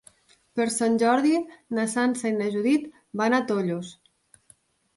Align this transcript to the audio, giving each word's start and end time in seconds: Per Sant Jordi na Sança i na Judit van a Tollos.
Per 0.59 0.65
Sant 0.75 0.95
Jordi 1.03 1.33
na 1.79 1.85
Sança 1.93 2.27
i 2.33 2.37
na 2.39 2.49
Judit 2.57 2.89
van 3.23 3.39
a 3.41 3.45
Tollos. 3.53 3.95